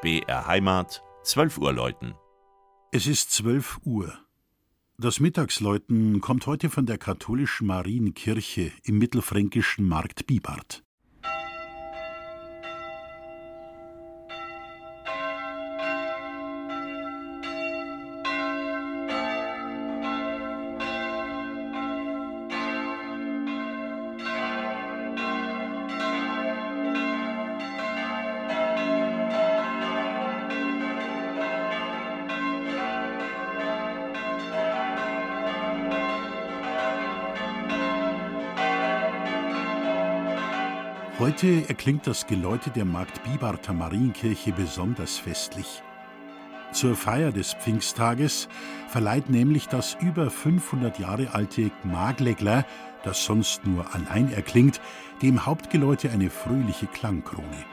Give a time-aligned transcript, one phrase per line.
[0.00, 2.14] BR Heimat, 12 Uhr läuten.
[2.92, 4.16] Es ist 12 Uhr.
[4.96, 10.84] Das Mittagsläuten kommt heute von der katholischen Marienkirche im mittelfränkischen Markt Bibart.
[41.18, 45.82] Heute erklingt das Geläute der Markt Bibarter Marienkirche besonders festlich.
[46.70, 48.48] Zur Feier des Pfingsttages
[48.86, 52.64] verleiht nämlich das über 500 Jahre alte Maglegler,
[53.02, 54.80] das sonst nur allein erklingt,
[55.20, 57.64] dem Hauptgeläute eine fröhliche Klangkrone.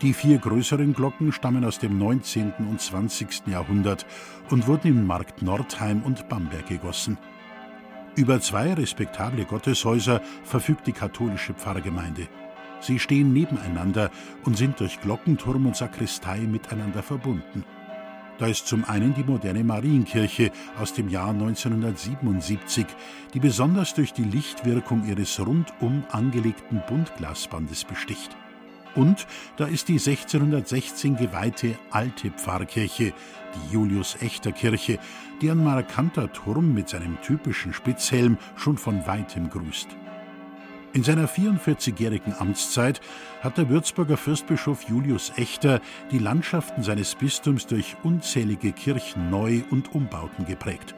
[0.00, 2.54] Die vier größeren Glocken stammen aus dem 19.
[2.60, 3.46] und 20.
[3.48, 4.06] Jahrhundert
[4.48, 7.18] und wurden in Markt Nordheim und Bamberg gegossen.
[8.16, 12.26] Über zwei respektable Gotteshäuser verfügt die katholische Pfarrgemeinde.
[12.80, 14.10] Sie stehen nebeneinander
[14.44, 17.64] und sind durch Glockenturm und Sakristei miteinander verbunden.
[18.38, 22.86] Da ist zum einen die moderne Marienkirche aus dem Jahr 1977,
[23.34, 28.34] die besonders durch die Lichtwirkung ihres rundum angelegten Buntglasbandes besticht.
[28.94, 33.12] Und da ist die 1616 geweihte alte Pfarrkirche,
[33.54, 34.98] die Julius-Echter-Kirche,
[35.42, 39.88] deren markanter Turm mit seinem typischen Spitzhelm schon von weitem grüßt.
[40.92, 43.00] In seiner 44-jährigen Amtszeit
[43.42, 49.94] hat der Würzburger Fürstbischof Julius Echter die Landschaften seines Bistums durch unzählige Kirchen neu und
[49.94, 50.96] Umbauten geprägt.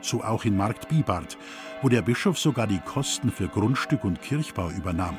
[0.00, 1.38] So auch in Markt Bibart,
[1.82, 5.16] wo der Bischof sogar die Kosten für Grundstück und Kirchbau übernahm.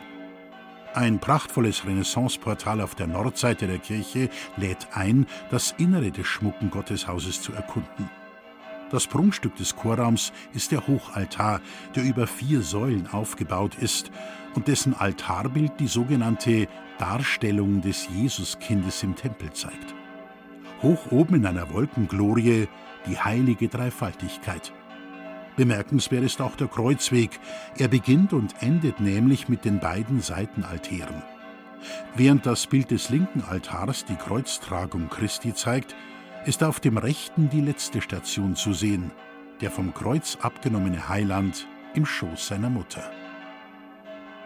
[0.93, 7.41] Ein prachtvolles Renaissanceportal auf der Nordseite der Kirche lädt ein, das Innere des schmucken Gotteshauses
[7.41, 8.09] zu erkunden.
[8.91, 11.61] Das Prunkstück des Chorraums ist der Hochaltar,
[11.95, 14.11] der über vier Säulen aufgebaut ist
[14.55, 16.67] und dessen Altarbild die sogenannte
[16.99, 19.95] Darstellung des Jesuskindes im Tempel zeigt.
[20.81, 22.67] Hoch oben in einer Wolkenglorie
[23.07, 24.73] die heilige Dreifaltigkeit.
[25.55, 27.39] Bemerkenswert ist auch der Kreuzweg.
[27.77, 31.21] Er beginnt und endet nämlich mit den beiden Seitenaltären.
[32.15, 35.95] Während das Bild des linken Altars die Kreuztragung Christi zeigt,
[36.45, 39.11] ist auf dem rechten die letzte Station zu sehen,
[39.61, 43.09] der vom Kreuz abgenommene Heiland im Schoß seiner Mutter.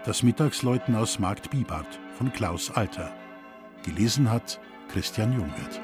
[0.06, 3.12] Das Mittagsläuten aus Markt Bibart von Klaus Alter.
[3.84, 4.60] Gelesen hat
[4.90, 5.82] Christian Jungwirth.